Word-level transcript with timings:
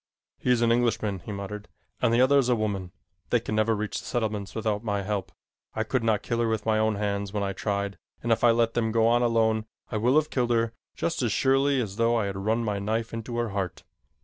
"He 0.39 0.49
is 0.49 0.63
an 0.63 0.71
Englishman," 0.71 1.19
he 1.19 1.31
muttered, 1.31 1.67
"and 2.01 2.11
the 2.11 2.21
other 2.21 2.39
is 2.39 2.49
a 2.49 2.55
woman. 2.55 2.91
They 3.29 3.39
can 3.39 3.53
never 3.55 3.75
reach 3.75 3.99
the 3.99 4.05
settlements 4.05 4.55
without 4.55 4.83
my 4.83 5.03
help. 5.03 5.31
I 5.75 5.83
could 5.83 6.03
not 6.03 6.23
kill 6.23 6.39
her 6.39 6.47
with 6.47 6.65
my 6.65 6.79
own 6.79 6.95
hands 6.95 7.31
when 7.31 7.43
I 7.43 7.53
tried, 7.53 7.99
and 8.23 8.31
if 8.31 8.43
I 8.43 8.49
let 8.49 8.73
them 8.73 8.91
go 8.91 9.05
on 9.07 9.21
alone, 9.21 9.67
I 9.91 9.97
will 9.97 10.15
have 10.15 10.31
killed 10.31 10.49
her 10.49 10.73
just 10.95 11.21
as 11.21 11.31
surely 11.31 11.79
as 11.79 11.97
though 11.97 12.15
I 12.15 12.25
had 12.25 12.35
run 12.35 12.63
my 12.65 12.79
knife 12.79 13.13
into 13.13 13.37
her 13.37 13.49
heart. 13.49 13.83